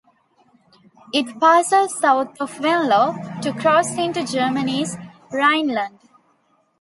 [1.13, 4.97] It passes south of Venlo to cross into Germany's
[5.31, 5.99] Rhineland.